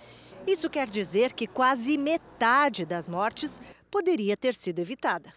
[0.48, 5.30] Isso quer dizer que quase metade das mortes poderia ter sido evitada.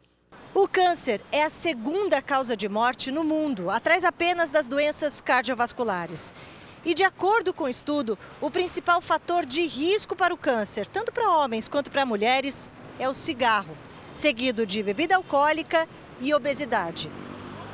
[0.54, 6.34] O câncer é a segunda causa de morte no mundo, atrás apenas das doenças cardiovasculares.
[6.86, 11.12] E de acordo com o estudo, o principal fator de risco para o câncer, tanto
[11.12, 13.78] para homens quanto para mulheres, é o cigarro,
[14.14, 15.90] seguido de bebida alcoólica
[16.22, 17.12] e obesidade.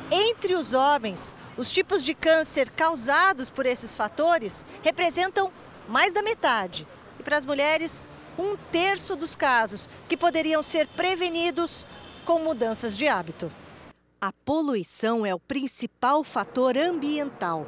[0.09, 5.53] Entre os homens, os tipos de câncer causados por esses fatores representam
[5.87, 6.87] mais da metade.
[7.27, 8.07] Para as mulheres,
[8.39, 11.85] um terço dos casos que poderiam ser prevenidos
[12.23, 13.51] com mudanças de hábito.
[14.21, 17.67] A poluição é o principal fator ambiental.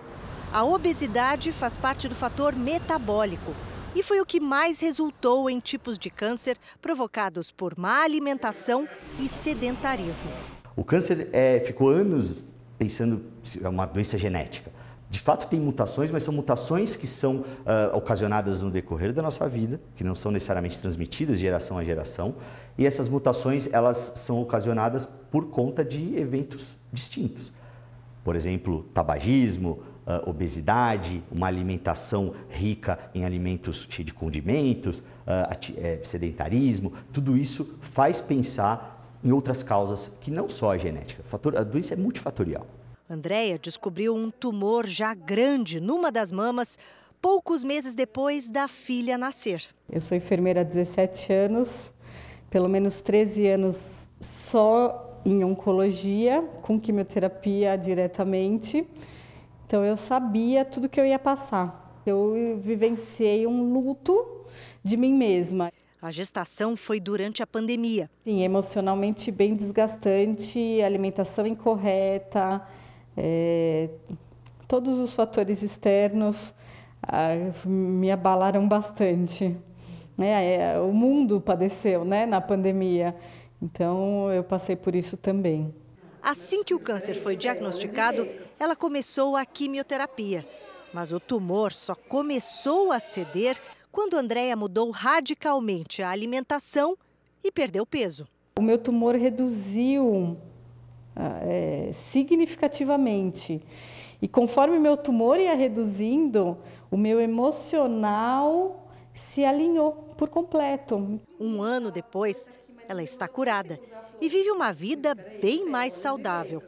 [0.53, 3.53] A obesidade faz parte do fator metabólico
[3.93, 8.87] e foi o que mais resultou em tipos de câncer provocados por má alimentação
[9.19, 10.31] e sedentarismo.
[10.73, 12.37] O câncer é, ficou anos
[12.77, 13.25] pensando
[13.61, 14.71] é uma doença genética.
[15.09, 19.49] De fato, tem mutações, mas são mutações que são uh, ocasionadas no decorrer da nossa
[19.49, 22.35] vida, que não são necessariamente transmitidas de geração a geração.
[22.77, 27.51] E essas mutações elas são ocasionadas por conta de eventos distintos.
[28.23, 36.93] Por exemplo, tabagismo, uh, obesidade, uma alimentação rica em alimentos cheios de condimentos, uh, sedentarismo,
[37.11, 41.23] tudo isso faz pensar em outras causas que não só a genética.
[41.57, 42.67] A doença é multifatorial.
[43.09, 46.77] Andréia descobriu um tumor já grande numa das mamas
[47.19, 49.65] poucos meses depois da filha nascer.
[49.91, 51.91] Eu sou enfermeira há 17 anos,
[52.51, 58.87] pelo menos 13 anos só em oncologia, com quimioterapia diretamente.
[59.65, 61.99] Então eu sabia tudo que eu ia passar.
[62.05, 64.45] Eu vivenciei um luto
[64.83, 65.71] de mim mesma.
[65.99, 68.07] A gestação foi durante a pandemia.
[68.23, 72.65] Sim, emocionalmente bem desgastante, alimentação incorreta,
[73.21, 73.89] é,
[74.65, 76.53] todos os fatores externos
[77.03, 77.31] ah,
[77.65, 79.57] me abalaram bastante.
[80.17, 83.13] É, é, o mundo padeceu né, na pandemia,
[83.61, 85.73] então eu passei por isso também.
[86.21, 88.25] Assim que o câncer foi diagnosticado,
[88.57, 90.45] ela começou a quimioterapia.
[90.93, 93.59] Mas o tumor só começou a ceder
[93.91, 96.97] quando Andréia mudou radicalmente a alimentação
[97.43, 98.27] e perdeu peso.
[98.57, 100.37] O meu tumor reduziu
[101.43, 103.61] é, significativamente.
[104.21, 106.57] E conforme meu tumor ia reduzindo,
[106.91, 111.19] o meu emocional se alinhou por completo.
[111.39, 112.49] Um ano depois,
[112.87, 113.79] ela está curada
[114.21, 116.61] e vive uma vida bem mais saudável.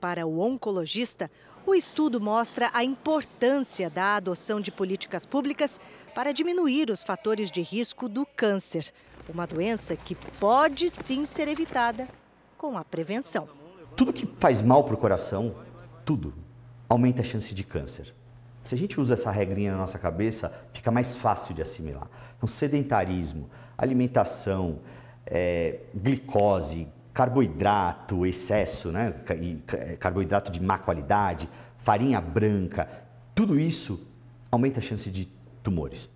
[0.00, 1.30] Para o oncologista,
[1.66, 5.80] o estudo mostra a importância da adoção de políticas públicas
[6.14, 8.92] para diminuir os fatores de risco do câncer,
[9.32, 12.06] uma doença que pode sim ser evitada
[12.58, 13.63] com a prevenção.
[13.96, 15.54] Tudo que faz mal para o coração,
[16.04, 16.34] tudo,
[16.88, 18.14] aumenta a chance de câncer.
[18.62, 22.08] Se a gente usa essa regrinha na nossa cabeça, fica mais fácil de assimilar.
[22.36, 24.80] Então, sedentarismo, alimentação,
[25.26, 29.14] é, glicose, carboidrato, excesso, né?
[29.72, 32.88] É, carboidrato de má qualidade, farinha branca,
[33.34, 34.06] tudo isso
[34.50, 35.26] aumenta a chance de
[35.62, 36.08] tumores.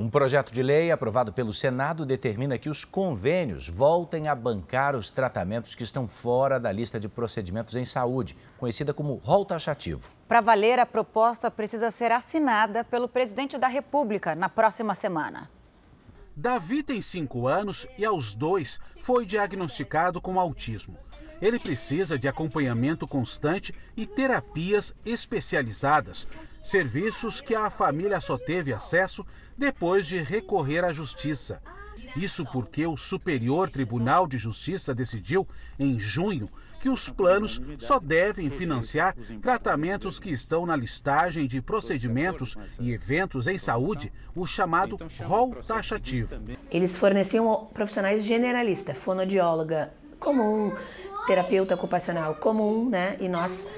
[0.00, 5.12] Um projeto de lei aprovado pelo Senado determina que os convênios voltem a bancar os
[5.12, 10.08] tratamentos que estão fora da lista de procedimentos em saúde, conhecida como rol taxativo.
[10.26, 15.50] Para valer, a proposta precisa ser assinada pelo presidente da República na próxima semana.
[16.34, 20.96] Davi tem cinco anos e, aos dois, foi diagnosticado com autismo.
[21.42, 26.26] Ele precisa de acompanhamento constante e terapias especializadas,
[26.62, 29.26] serviços que a família só teve acesso
[29.60, 31.60] depois de recorrer à justiça.
[32.16, 35.46] Isso porque o Superior Tribunal de Justiça decidiu,
[35.78, 36.50] em junho,
[36.80, 43.46] que os planos só devem financiar tratamentos que estão na listagem de procedimentos e eventos
[43.46, 46.40] em saúde, o chamado rol taxativo.
[46.70, 50.74] Eles forneciam profissionais generalistas, fonodióloga comum,
[51.26, 53.18] terapeuta ocupacional comum, né?
[53.20, 53.68] E nós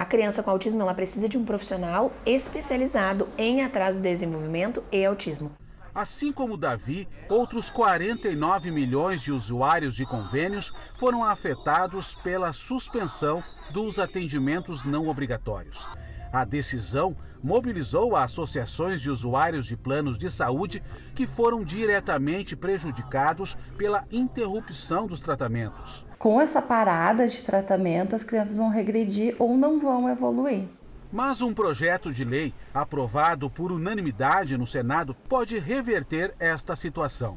[0.00, 5.04] a criança com autismo ela precisa de um profissional especializado em atraso de desenvolvimento e
[5.04, 5.52] autismo.
[5.94, 13.44] Assim como Davi, outros 49 milhões de usuários de convênios foram afetados pela suspensão
[13.74, 15.86] dos atendimentos não obrigatórios.
[16.32, 20.82] A decisão mobilizou associações de usuários de planos de saúde
[21.14, 26.06] que foram diretamente prejudicados pela interrupção dos tratamentos.
[26.18, 30.68] Com essa parada de tratamento, as crianças vão regredir ou não vão evoluir.
[31.10, 37.36] Mas um projeto de lei aprovado por unanimidade no Senado pode reverter esta situação.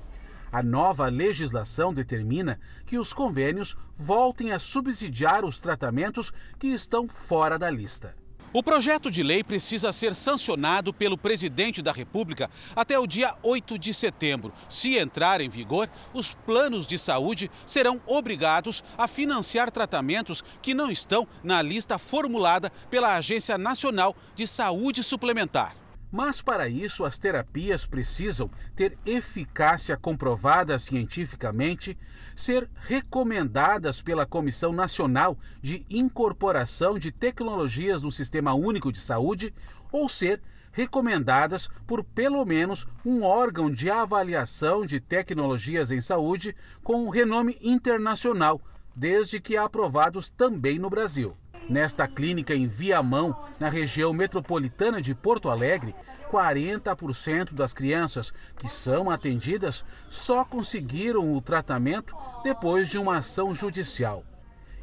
[0.51, 7.57] A nova legislação determina que os convênios voltem a subsidiar os tratamentos que estão fora
[7.57, 8.13] da lista.
[8.53, 13.79] O projeto de lei precisa ser sancionado pelo presidente da República até o dia 8
[13.79, 14.53] de setembro.
[14.69, 20.91] Se entrar em vigor, os planos de saúde serão obrigados a financiar tratamentos que não
[20.91, 25.82] estão na lista formulada pela Agência Nacional de Saúde Suplementar.
[26.13, 31.97] Mas para isso, as terapias precisam ter eficácia comprovada cientificamente,
[32.35, 39.51] ser recomendadas pela Comissão Nacional de Incorporação de Tecnologias no Sistema Único de Saúde
[39.91, 40.39] ou ser
[40.71, 48.61] recomendadas por pelo menos um órgão de avaliação de tecnologias em saúde com renome internacional,
[48.95, 51.35] desde que aprovados também no Brasil.
[51.69, 55.95] Nesta clínica em Viamão, na região metropolitana de Porto Alegre,
[56.31, 64.23] 40% das crianças que são atendidas só conseguiram o tratamento depois de uma ação judicial.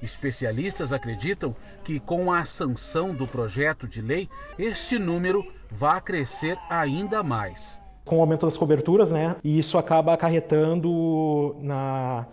[0.01, 1.55] Especialistas acreditam
[1.85, 4.29] que, com a sanção do projeto de lei,
[4.59, 7.83] este número vai crescer ainda mais.
[8.05, 12.27] Com o aumento das coberturas, né, e isso acaba acarretando na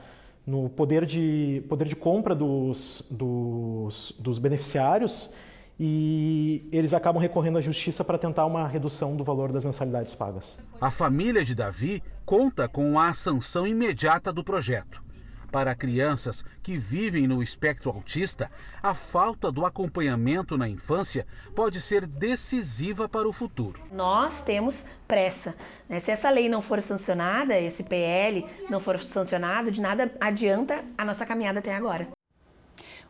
[0.48, 5.30] no poder de, poder de compra dos, dos, dos beneficiários
[5.78, 10.58] e eles acabam recorrendo à justiça para tentar uma redução do valor das mensalidades pagas.
[10.80, 15.04] A família de Davi conta com a sanção imediata do projeto.
[15.52, 18.52] Para crianças que vivem no espectro autista,
[18.84, 21.26] a falta do acompanhamento na infância
[21.56, 23.82] pode ser decisiva para o futuro.
[23.92, 25.56] Nós temos pressa.
[25.88, 26.00] Né?
[26.00, 31.06] Se essa lei não for sancionada, esse PL não for sancionado, de nada adianta a
[31.06, 32.10] nossa caminhada até agora.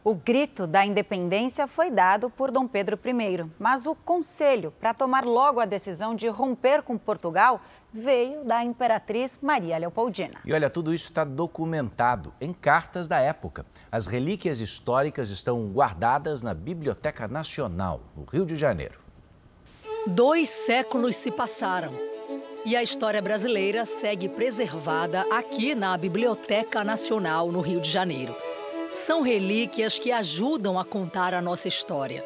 [0.04, 5.26] O grito da independência foi dado por Dom Pedro I, mas o conselho para tomar
[5.26, 7.60] logo a decisão de romper com Portugal
[7.98, 10.40] veio da imperatriz Maria Leopoldina.
[10.46, 13.66] E olha, tudo isso está documentado em cartas da época.
[13.92, 19.00] As relíquias históricas estão guardadas na Biblioteca Nacional, no Rio de Janeiro.
[20.06, 21.94] Dois séculos se passaram
[22.64, 28.36] e a história brasileira segue preservada aqui na Biblioteca Nacional, no Rio de Janeiro
[28.98, 32.26] são relíquias que ajudam a contar a nossa história.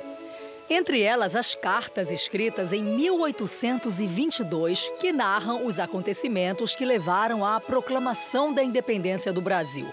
[0.74, 8.54] Entre elas, as cartas escritas em 1822 que narram os acontecimentos que levaram à proclamação
[8.54, 9.86] da independência do Brasil.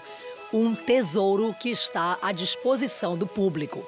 [0.53, 3.85] Um tesouro que está à disposição do público.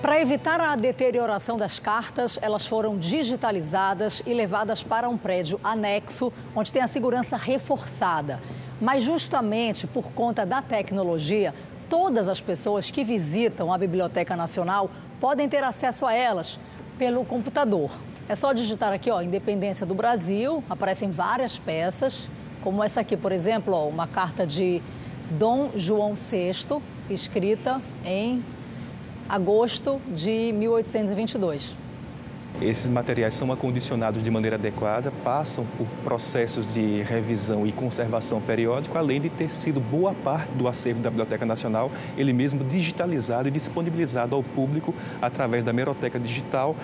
[0.00, 6.32] Para evitar a deterioração das cartas, elas foram digitalizadas e levadas para um prédio anexo,
[6.54, 8.40] onde tem a segurança reforçada.
[8.80, 11.52] Mas, justamente por conta da tecnologia,
[11.88, 14.88] todas as pessoas que visitam a Biblioteca Nacional
[15.20, 16.58] podem ter acesso a elas
[16.98, 17.90] pelo computador.
[18.28, 22.28] É só digitar aqui, ó, Independência do Brasil, aparecem várias peças,
[22.62, 24.82] como essa aqui, por exemplo, ó, uma carta de
[25.30, 28.42] Dom João VI, escrita em
[29.28, 31.79] agosto de 1822.
[32.60, 38.98] Esses materiais são acondicionados de maneira adequada, passam por processos de revisão e conservação periódico,
[38.98, 43.50] além de ter sido boa parte do acervo da Biblioteca Nacional, ele mesmo digitalizado e
[43.50, 46.76] disponibilizado ao público através da Meroteca Digital.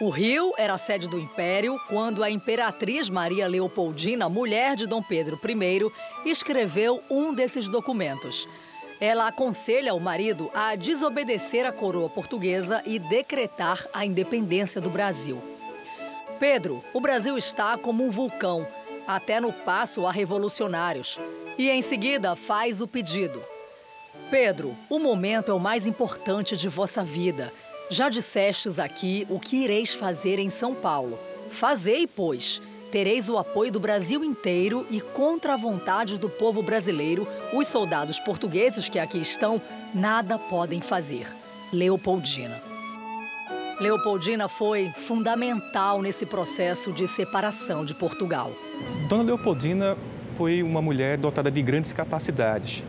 [0.00, 5.00] O Rio era a sede do Império quando a imperatriz Maria Leopoldina, mulher de Dom
[5.00, 8.48] Pedro I, escreveu um desses documentos.
[9.02, 15.42] Ela aconselha o marido a desobedecer à coroa portuguesa e decretar a independência do Brasil.
[16.38, 18.64] Pedro, o Brasil está como um vulcão,
[19.04, 21.18] até no passo a revolucionários.
[21.58, 23.42] E em seguida faz o pedido.
[24.30, 27.52] Pedro, o momento é o mais importante de vossa vida.
[27.90, 31.18] Já dissestes aqui o que ireis fazer em São Paulo.
[31.50, 32.62] Fazei, pois.
[32.92, 38.20] Tereis o apoio do Brasil inteiro e contra a vontade do povo brasileiro, os soldados
[38.20, 39.62] portugueses que aqui estão
[39.94, 41.26] nada podem fazer.
[41.72, 42.60] Leopoldina.
[43.80, 48.52] Leopoldina foi fundamental nesse processo de separação de Portugal.
[49.08, 49.96] Dona Leopoldina
[50.36, 52.84] foi uma mulher dotada de grandes capacidades.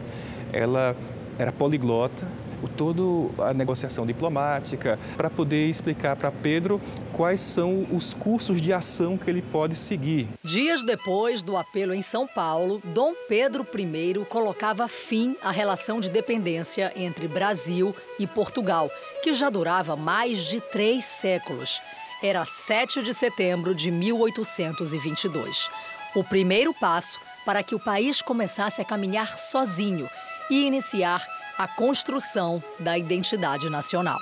[0.51, 0.97] Ela
[1.39, 2.28] era poliglota,
[2.68, 9.18] toda a negociação diplomática, para poder explicar para Pedro quais são os cursos de ação
[9.18, 10.28] que ele pode seguir.
[10.43, 16.09] Dias depois do apelo em São Paulo, Dom Pedro I colocava fim à relação de
[16.09, 18.89] dependência entre Brasil e Portugal,
[19.22, 21.82] que já durava mais de três séculos.
[22.22, 25.70] Era 7 de setembro de 1822.
[26.16, 30.09] O primeiro passo para que o país começasse a caminhar sozinho
[30.49, 31.26] e iniciar
[31.58, 34.18] a construção da identidade nacional.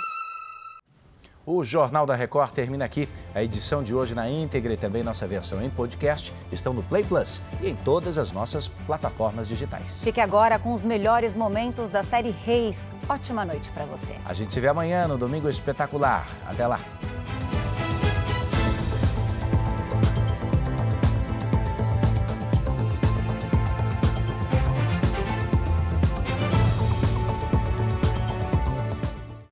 [1.45, 3.09] O Jornal da Record termina aqui.
[3.33, 7.03] A edição de hoje na íntegra e também nossa versão em podcast estão no Play
[7.03, 10.03] Plus e em todas as nossas plataformas digitais.
[10.03, 12.83] Fique agora com os melhores momentos da série Reis.
[13.09, 14.15] Ótima noite para você.
[14.23, 16.27] A gente se vê amanhã no Domingo Espetacular.
[16.45, 16.79] Até lá.